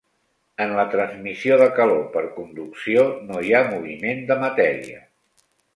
[0.63, 5.05] En la transmissió de calor per conducció no hi ha moviment de matèria.